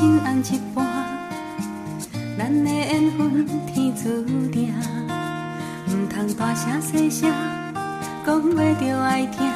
[0.02, 0.84] 心红一半，
[2.36, 4.10] 咱的缘分天注
[4.50, 4.74] 定，
[5.90, 7.32] 唔通大声细声
[8.26, 9.48] 讲话着爱听，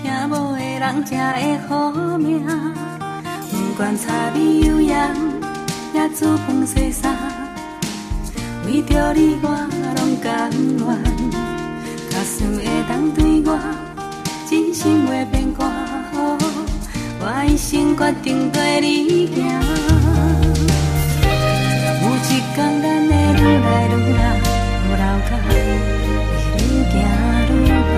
[0.00, 2.46] 听无的人才会好命。
[3.50, 5.12] 不管柴米油盐，
[5.92, 7.12] 也煮饭洗衫，
[8.64, 9.48] 为着你我
[9.96, 10.86] 拢甘愿，
[12.10, 13.58] 假使会当对我
[14.48, 15.64] 真心话变歌，
[17.22, 19.36] 我一生决定跟你行。
[22.00, 24.20] 有一天咱会愈来愈老，
[24.96, 25.50] 老甲会
[26.56, 26.58] 愈
[26.88, 26.92] 行
[27.60, 27.94] 愈慢。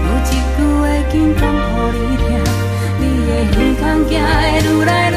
[0.00, 2.26] 有一句话紧讲予你听，
[2.98, 5.12] 你的耳孔行会愈来愈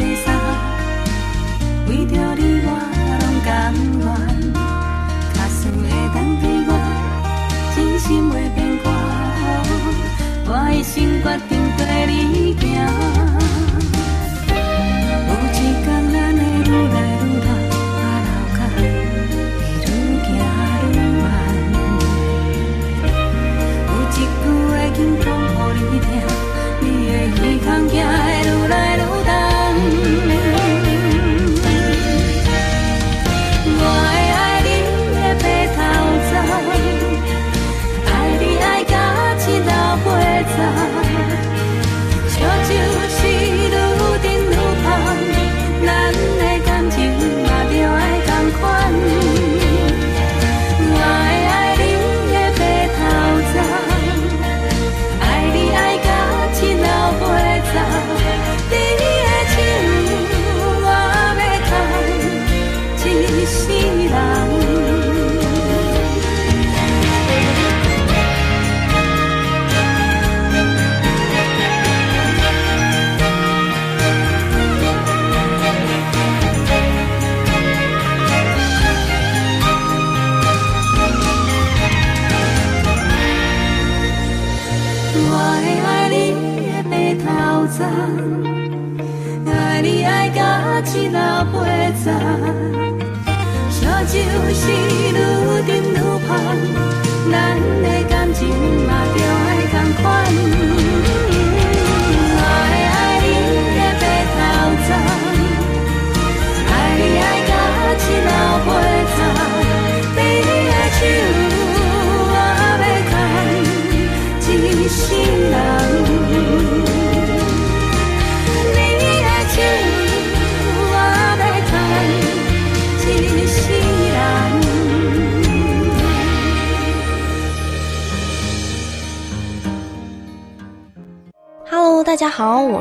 [0.00, 0.29] 大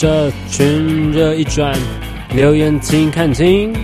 [0.00, 1.76] 社群热一转，
[2.32, 3.74] 留言听看听。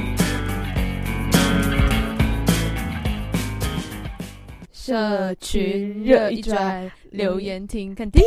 [4.71, 8.23] 社群热一转，留言听看听。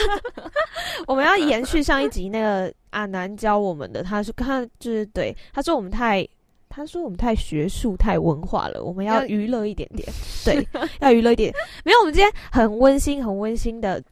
[1.08, 6.28] 我们要延续上一集那个阿南教我们的，他说他就是对，他说我们太，
[6.68, 10.06] 他说我们太学术、太文化了，我们要娱乐一点点。
[10.44, 10.68] 对，
[11.00, 11.50] 要娱乐一点。
[11.82, 14.04] 没有，我们今天很温馨、很温馨的。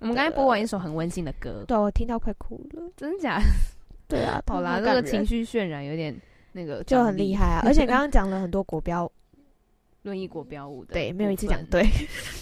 [0.00, 3.38] 我们刚才播完一首很温馨的歌，对，我听到快哭了，真的假？
[3.38, 3.44] 的？
[4.08, 6.14] 对啊， 好啦，这个情绪渲染有点
[6.52, 7.62] 那个，就很厉害啊！
[7.68, 9.10] 而且刚刚讲了很多国标，
[10.02, 11.82] 论艺国标舞的，对，没有一次讲对，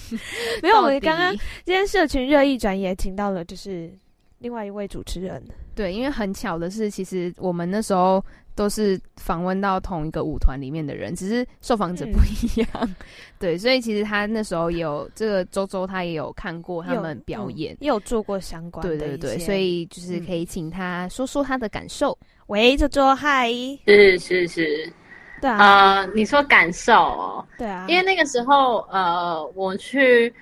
[0.63, 0.77] 没有。
[0.79, 1.33] 我们刚刚
[1.65, 3.93] 今天社群热议转也请到了，就是
[4.39, 5.43] 另外一位主持人，
[5.75, 8.25] 对，因为很巧的是，其实我们那时候
[8.59, 12.69] 都是访问到同一个舞团里面的人，只是受访者不一样。
[12.81, 12.97] 嗯、
[13.39, 18.99] 对，所以其实他那时候也有这个周周，他也有看过他们表演，也有，嗯、有做过相关的。
[18.99, 22.11] 对对对，所以就是可以请他说说他的感受。
[22.23, 23.49] 嗯、喂，周周，嗨，
[23.87, 24.93] 是是是，
[25.41, 30.35] 对啊，呃，你说感受哦，对啊，因为那个时候，呃，我去。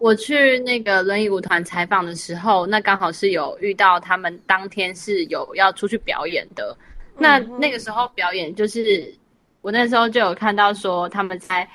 [0.00, 6.72] 我去那个轮椅舞团采访的时候，那刚好是有遇到他们当天是有要出去表演的。
[7.18, 9.12] 那那个时候表演，就是
[9.60, 11.68] 我那时候就有看到说他们在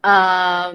[0.00, 0.74] 呃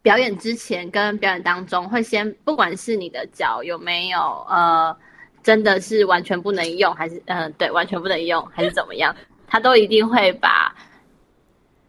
[0.00, 4.18] 表演之前跟表演当中会先，不管是你的脚有没有
[4.48, 4.96] 呃
[5.42, 9.14] 真的是完全不能用，还是嗯、呃、对完全不能用，还是怎么样，
[9.46, 10.74] 他都一定会把。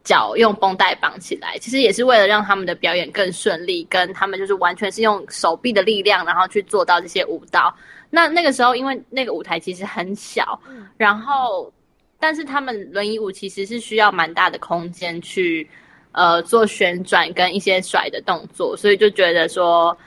[0.01, 7.71] 脚用绷带绑起来，其实也是为了让他们的表演更顺利，跟他们就是完全是用手臂的力量，然后去做到这些舞蹈。
[8.09, 10.59] 那那个时候，因为那个舞台其实很小，
[10.97, 11.71] 然后
[12.19, 15.69] 但是他们轮椅舞其实是需要蛮大的空间去
[16.11, 19.97] 呃做旋转跟一些甩的动作，所以就觉得说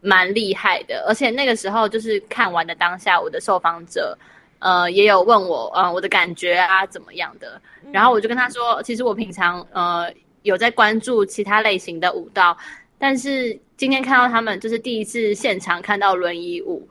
[0.00, 1.04] 蛮厉害的。
[1.08, 4.16] 而且那个时候就是看完的当下，我的受访者。
[4.64, 7.60] 呃，也有问我，呃，我的感觉啊，怎么样的？
[7.90, 10.08] 然后我就跟他说，其实我平常呃
[10.42, 12.56] 有在关注其他类型的舞蹈，
[12.96, 16.88] 但是今天看到他们就是第一次现场看到轮椅舞，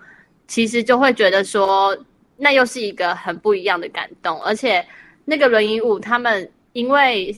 [0.52, 1.98] 其实就会觉得说，
[2.36, 4.38] 那又是一个很不一样的感动。
[4.44, 4.86] 而且
[5.24, 7.34] 那个轮椅舞，他们因为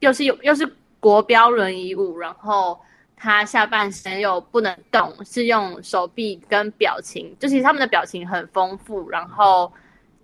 [0.00, 2.78] 又是又又是国标轮椅舞，然后。
[3.24, 9.72] 他下半身又不能动，是用手臂跟表情，就其实他们的表情很丰富，然后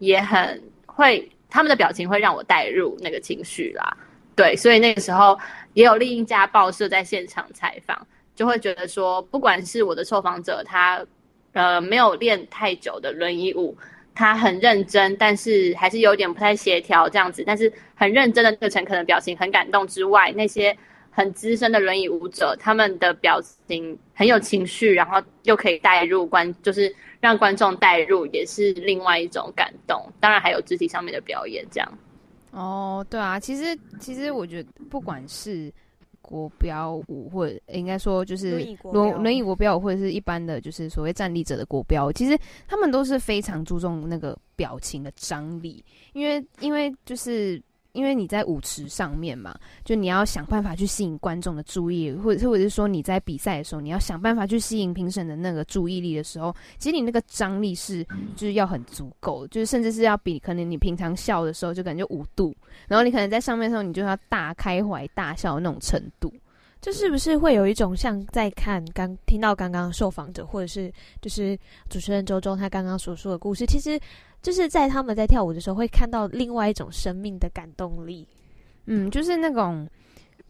[0.01, 3.97] 也很会，他们的表情会让我带入那个情绪啦。
[4.35, 5.39] 对，所以那个时候
[5.75, 8.05] 也有另一家报社在现场采访，
[8.35, 11.01] 就会觉得说，不管是我的受访者，他
[11.59, 13.77] 呃没有练太久的轮椅舞，
[14.15, 20.77] 他很认真，但是还是有点不太协调这样子，但是很认真的那个诚恳表情很感动之外，那些。
[21.11, 30.01] 很资深的轮椅舞者，他们的表情很有情绪，然后又可以带入观，就是让观众带入，也是另外一种感动。
[30.21, 31.99] 当然还有肢体上面的表演，这样。
[32.53, 35.73] 哦，对啊，其实其实我觉得，不管是
[36.29, 47.61] 国标舞，或者应该说就是轮轮椅国标舞，或者是一般的就是所谓站立者的国标，其实他们都是非常注重那个表情的张力，因为因为就是。
[47.93, 58.05] 因为你在舞池上面嘛，就你要想办法去吸引观众的注意，或者或者是说你在比赛的时候，你要想办法去吸引评审的那个注意力的时候，其实你那个张力是
[58.37, 62.55] 就是要很足够，就是甚至是要比可能你平常笑的时候就感觉五度，
[62.87, 66.33] 然后你可能在上面的时候你就要大开怀大笑的那种程度，
[66.81, 71.59] 这是不是会有一种像在看刚听到刚刚受访者或者是就是
[71.89, 73.99] 主持人周周他刚刚所说的故事，其实。
[74.41, 78.25] 就是在他们在跳舞的时候，会看到另外一种生命的感动力。
[78.87, 79.85] 嗯，就是那种，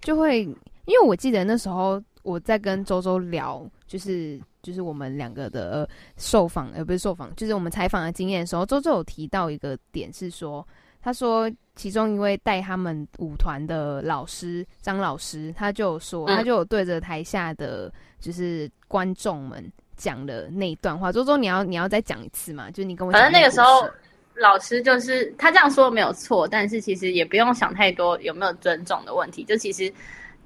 [0.03, 10.69] 就会因为我记得那时候我在跟周周聊，就是就是我们两个的受访，而不是受访，就是我们采访的经验的时候，周周有提到一个点是说，
[11.09, 17.91] 他说其中一位带他们舞团的老师张老师，他就有说，他就有对着台下的
[18.21, 19.73] 就是观众们。
[19.97, 22.71] 讲了那一段话，周周，你要你要再讲一次嘛？
[22.71, 23.21] 就你跟我讲。
[23.21, 23.89] 反正那个时候，
[24.37, 29.43] 老师就是他这样说没有错，但是其实也不用想太多有没有尊重的问题。
[29.43, 29.93] 就其实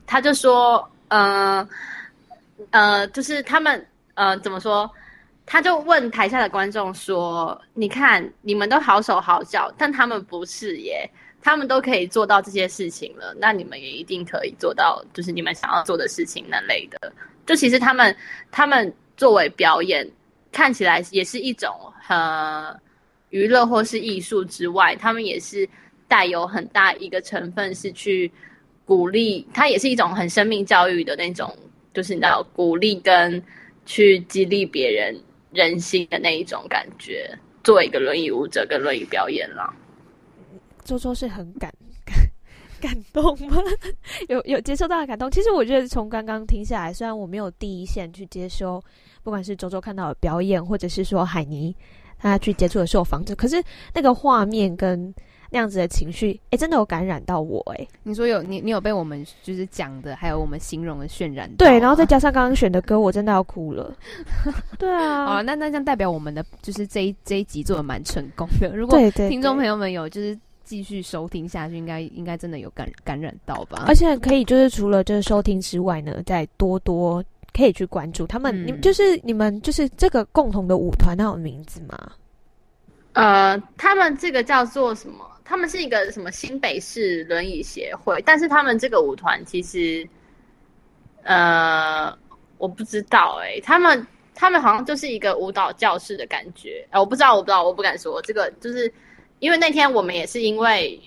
[0.06, 1.56] 他就说，嗯
[2.70, 4.90] 呃，呃，就是他们呃怎么说？
[5.52, 11.06] 他就问台下的观众说：“你看，你们都好手好脚，但他们不是耶，
[11.42, 17.12] 他们都可以做到这些事情了，那你们也一定可以做到，就是你们想要做的事情那类的。
[17.44, 18.16] 就其实他们
[18.50, 20.10] 他们。”作为表演，
[20.50, 21.70] 看起来也是一种
[22.08, 22.74] 呃
[23.28, 25.68] 娱乐或是艺术之外，他们也是
[26.08, 28.28] 带有很大一个成分是去
[28.84, 31.54] 鼓励，它也是一种很生命教育的那种，
[31.92, 33.40] 就是你知道鼓励跟
[33.84, 35.14] 去激励别人
[35.52, 37.38] 人心的那一种感觉。
[37.64, 39.72] 做一个轮椅舞者跟轮椅表演了，
[40.84, 41.72] 周周是很感
[42.04, 42.16] 感
[42.92, 43.56] 感动吗？
[44.28, 45.30] 有有接受到的感动。
[45.30, 48.82] 其实我觉得从刚刚听下来，虽然我没有第一线去接收。
[49.22, 51.72] 不管是周周看到的表演，或者是说海尼
[52.18, 53.62] 他去接触的受访者，可是
[53.94, 55.14] 那个画面跟
[55.52, 57.88] 那样子的情绪，哎、欸，真的有感染到我哎、欸。
[58.02, 61.48] 你说有你，你有被我们就是讲的，还有我们形容的渲染。
[61.56, 63.94] 对，然后再加上刚刚选的歌，我真的要哭了。
[64.78, 68.74] 对啊，好，那那这样代表我们的就是这一这一集做的蛮成功的。
[68.74, 73.84] 如果听众朋友们有就是继续收听下去，应该应该真的有感感染到吧？
[73.86, 77.22] 而且可以就是除了就是收听之外呢，再多多。
[77.54, 82.12] 可以去关注他们，嗯、你们就是你们就是这个共同的舞团，它有名字吗？
[83.12, 85.18] 呃，他们这个叫做什么？
[85.52, 90.08] 他们是一个什么新北市轮椅协会，但是他们这个舞团其实，
[91.24, 92.10] 呃，
[92.56, 98.90] 我不知道哎、欸，他们他们好像就是一个舞蹈教室的感觉，哎、呃，我不知道，我不知道，我不敢说这个，就是
[99.40, 100.98] 因为那天我们也是因为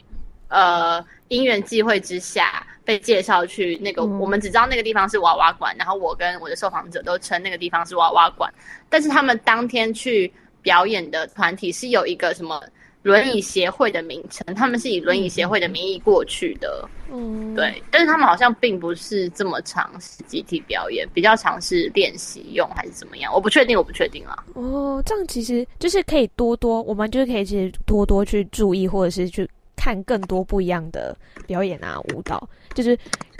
[0.49, 8.53] 呃因缘际会之下被介绍去那个，嗯、我们只知道那个地方是娃娃馆，然后我跟我的受访者都称那个地方是娃娃馆，
[8.89, 10.31] 但是他们当天去
[10.61, 12.63] 表演的团体是有一个什么？
[13.05, 19.87] 轮椅协会的名称，他们是以轮椅协会的名义过去的，嗯，对，但是他们好像并不是这么常
[20.25, 23.31] 集体表演，比较尝试练习用还是怎么样？
[23.31, 24.43] 我不确定，我不确定啊。
[24.55, 32.97] 哦，这样其实就是可以多多，我们就是可以其实多多去注意，或者是去看更多不一样的表演啊，舞蹈，就是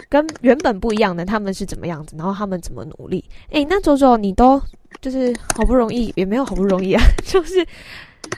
[0.08, 3.24] 跟原本不一样的他们是怎么样子，然后他们怎么努力。
[3.50, 4.62] 诶，那周周你都
[5.00, 7.66] 就是好不容易，也没有好不容易啊， 就是。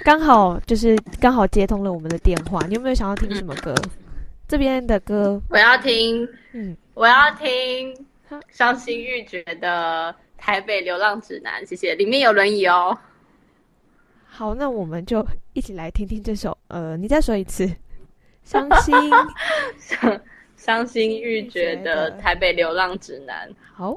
[0.04, 3.74] 刚好就是刚好接通了我们的电话，你有没有想要听什么歌？
[3.74, 3.90] 嗯、
[4.48, 8.06] 这边的歌我要听，嗯，我要听
[8.50, 12.96] 伤心欲绝的《台北流浪指南》，谢谢，里面有轮椅哦。
[14.26, 17.68] 好，那我们就一起来听听这首，呃，你再说一次，
[18.44, 18.94] 伤心
[19.78, 20.20] 伤
[20.56, 23.48] 伤心欲绝的《台北流浪指南》。
[23.74, 23.96] 好。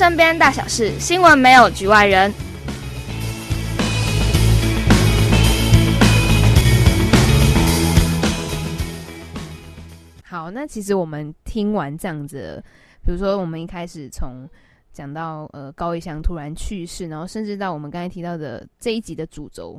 [0.00, 2.32] 身边大小事，新闻没有局外人。
[10.24, 12.64] 好，那其实我们听完这样子，
[13.04, 14.48] 比如说我们一开始从
[14.90, 19.78] 讲到呃高一翔突然去世，然后甚至到我们刚才提到的这一集的主轴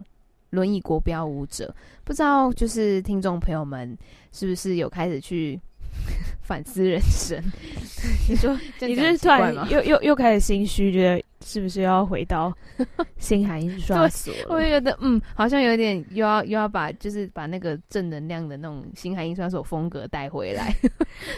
[0.51, 3.97] 轮椅国标舞者，不知道就是听众朋友们
[4.31, 5.59] 是不是有开始去
[6.41, 7.41] 反思人生？
[8.27, 11.23] 你说你这是突然又又又开始心虚，觉得。
[11.43, 12.55] 是不是又要回到
[13.17, 14.31] 星海印刷所？
[14.47, 20.71] 我觉得嗯，好像有点又要又要把就是把那个正能量的那种星海印刷所风格带回来。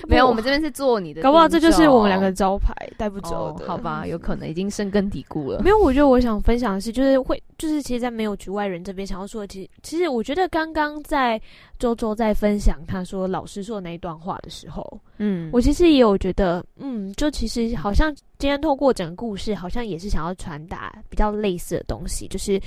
[0.06, 3.64] 没有，我们这边是做你的，搞不好这就是我们两个招牌，带不走的。
[3.64, 3.66] 哦。
[3.66, 5.62] 好吧，有可能已经深根蒂固了。
[5.64, 11.42] 没有，我觉得我想分享的是，就是会就是其实，在没有局外人这边想要说的，其实其实我觉得刚刚在
[11.84, 18.16] 周周在分享他说老师说的那一段话的时候，嗯，我其实也有觉得，嗯，就其实好像。
[18.40, 22.58] 今天透过整个故事，好像也是想要传达比较类似的东西，就是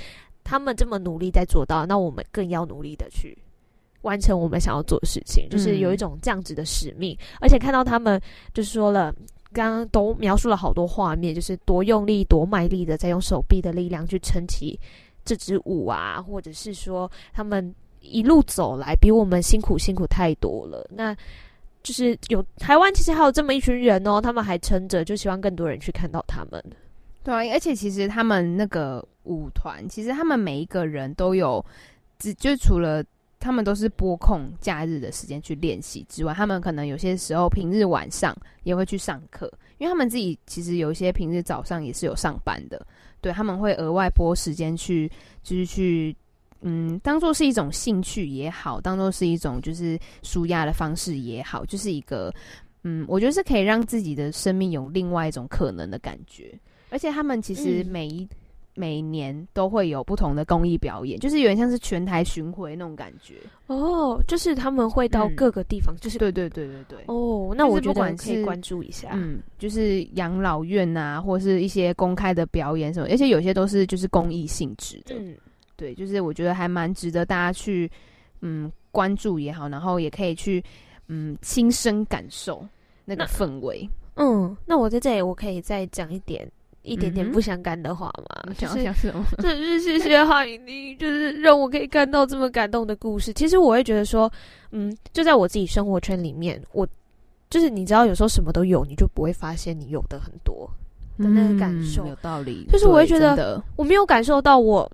[0.43, 3.35] 他们这么努力在做到，那我们更要努力的去
[4.01, 7.17] 完成我们想要做的事情，就是有一种这样子的使命。
[7.19, 8.21] 嗯、而且看到他们，
[8.53, 9.11] 就是说了，
[9.51, 14.79] 刚刚都描述了好多画面，就是多用力、多卖力的在用手臂的力量去撑起
[15.25, 17.73] 这支舞啊，或者是说他们
[18.07, 20.87] 一路走来比我们辛苦辛苦太多了。
[20.89, 21.15] 那
[21.83, 26.61] 就是有台湾，其实还有这么一群人哦，他们还撑着，就希望更多人去看到他们。
[27.23, 31.63] 对，而且其实他们那个舞团，其实他们每一个人都有，
[32.19, 33.03] 只就除了
[33.39, 42.85] 他们都是播空假日的时间去练习之外，他们可能有些时候平日晚上也会去上课，因为他们自己其实有一些平日早上也是有上班的，
[43.21, 45.09] 对，他们会额外拨时间去，
[45.41, 46.13] 就是去。
[46.61, 52.33] 嗯，当做是一种兴趣也好，当做是一种就是舒压的方式也好，就是一个
[52.83, 56.57] 嗯，我觉得是可以让自己的生命有另外一种可能的感觉。
[56.89, 58.29] 而且他们其实每一、嗯、
[58.73, 63.35] 每年都会有不同的公益表演，就是有点像是全台巡回那种感觉
[63.67, 64.23] 哦。
[64.25, 66.99] 就是他们会到各个地方，嗯、就是对对对对对。
[67.07, 69.09] 哦，那我觉得可以关注一下。
[69.13, 75.13] 嗯，就是养老院啊，或是一些公开的表演什么，而且有些都是就是公益性质的。
[75.15, 75.35] 嗯。
[75.77, 77.89] 对，就是我觉得还蛮值得大家去
[78.41, 80.61] 嗯关注也好，然后也可以去
[81.07, 82.67] 嗯亲身感受
[83.05, 83.87] 那个氛围。
[84.15, 86.51] 嗯，那我在这里我可以再讲一点
[86.81, 88.53] 一点点不相干的话吗？
[88.57, 89.23] 讲讲什么？
[89.37, 93.31] 真是谢谢海尼，就是让我可以看到这么感动的故事。
[93.33, 94.31] 其实我会觉得说，
[94.71, 96.87] 嗯，就在我自己生活圈里面，我
[97.51, 100.67] 就是你知道，有时候什么都有，你就不会发现你有的很多
[101.19, 102.03] 的那个感受。
[102.05, 102.65] 嗯，有道理。
[102.71, 104.91] 就是我会觉得我没有感受到我。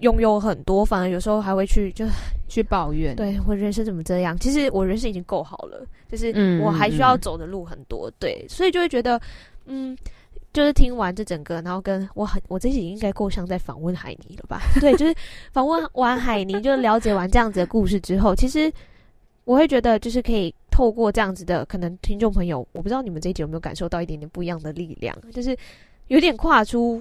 [0.00, 2.04] 拥有很多，反而有时候还会去就
[2.48, 3.14] 去抱怨。
[3.14, 4.36] 对，我人生怎么这样？
[4.38, 8.10] 其实我人生已经够好了，就是我还需要走的路很多。
[8.10, 9.20] 嗯、对，所以就会觉得，
[9.66, 9.96] 嗯，
[10.52, 14.60] 就是听完这整个，然后跟我很，我这集应该够像在访问海尼了吧？
[14.80, 15.14] 对，就是
[15.52, 18.70] 访问完海尼，就了解完这样子的故事之后，其实
[19.44, 25.56] 我会觉得，就是可以透过这样子的，可能听众朋友，我不知道你们这一集有没有感受到一点点不一样的力量，就是
[26.08, 27.00] 有点跨出。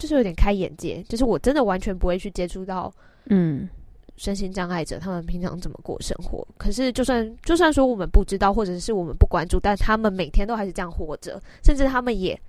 [0.00, 2.92] 就是有点开眼界，就是我真的完全不会去接触到，
[3.26, 3.68] 嗯，
[4.16, 6.44] 身心障碍者他们平常怎么过生活。
[6.56, 12.40] 可是就算就算说我们不知道，或者是我们不关注，但他们每天都还是这样活着，甚至他们也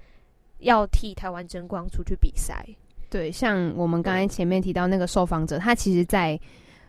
[0.60, 2.66] 要替台湾争光出去比赛。
[3.10, 6.39] 对，像我们刚才前面提到那个受访者，他其实在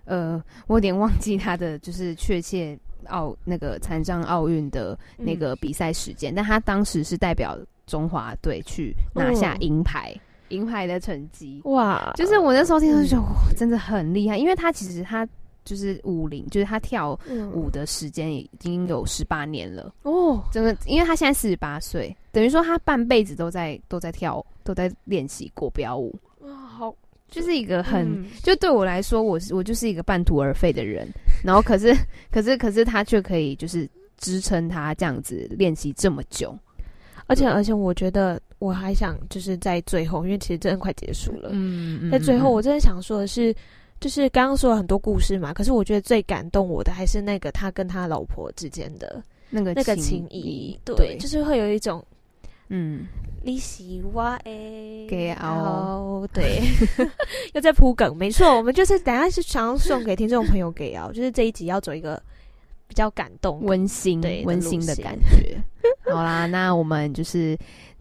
[0.04, 10.12] 呃，我有点忘记他的就是确切奥那个残障奥运的那个比赛时间，嗯，但他当时是代表中华队去拿下银牌。
[10.16, 10.20] 哦
[10.52, 11.60] 银牌的成绩。
[11.64, 15.26] 哇，就是我那时候听到就哇，真的很厉害，因为他其实他
[15.64, 17.18] 就是舞龄，就是他跳
[17.52, 26.94] 舞的时间已经有十八年了哦，真的，因为他现在四十八岁，等于说他半辈子都在都在跳，都在练习国标舞哇，好，
[27.28, 31.08] 就是一个很，嗯、就对我来说，我是我就是一个半途而废的人，
[31.44, 31.96] 然后可是
[32.30, 33.88] 可是可是他却可以就是
[34.18, 36.56] 支撑他这样子练习这么久。
[37.28, 41.48] 而且而且，我觉得我还想就是在最后，因为其实真的快结束了。
[41.52, 43.52] 嗯，嗯，在最后，我真的想说的是，
[43.98, 50.78] 就是刚刚说了很多故事嘛，可是我觉得最感动我的还是那个他跟他老婆之间的那个那个情谊。
[50.84, 52.04] 对，对，就是会有一种
[52.68, 53.04] 嗯，
[53.42, 56.62] 你喜欢诶，给熬 对，
[57.54, 62.22] 又在铺梗，没错，我们就是等下是想要送给听众朋友给熬，就是这一集要走一个。
[62.88, 65.56] 比较感动、温馨、温馨的感觉。
[66.12, 67.56] 好啦，那我们就是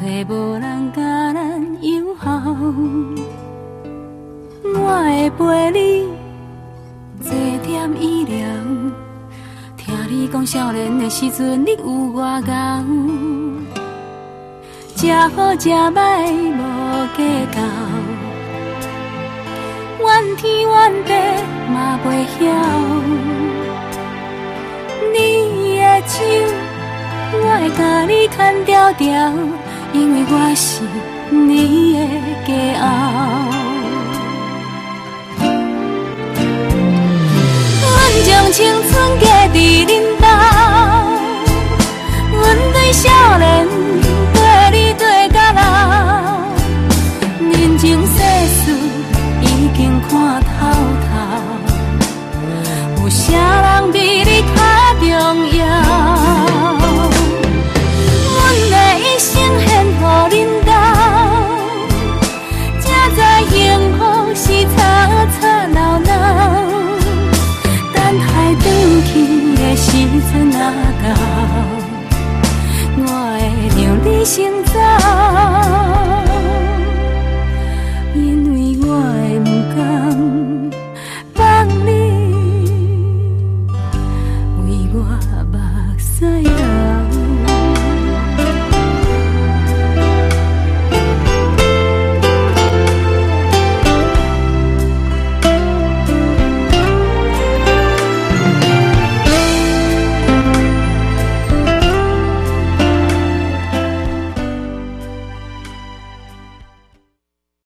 [0.00, 2.54] 找无人甲咱友好。
[4.62, 6.06] 我会陪你
[7.20, 7.32] 坐
[7.66, 8.36] 点医疗，
[9.76, 12.52] 听你讲少年的时阵你有外高，
[14.94, 16.62] 食好食歹无
[17.16, 17.58] 计较，
[19.98, 21.12] 怨天怨地
[21.72, 22.06] 嘛袂
[22.38, 22.40] 晓。
[25.12, 26.22] 你的手，
[27.32, 29.57] 我会甲你牵条条。
[29.92, 30.82] 因为我是
[31.30, 31.98] 你的
[32.46, 32.86] 骄傲。
[37.82, 40.17] 阮将青春嫁在恁。